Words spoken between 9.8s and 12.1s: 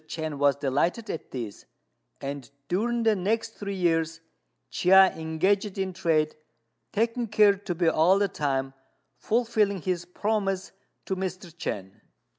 his promise to Mr. Chên.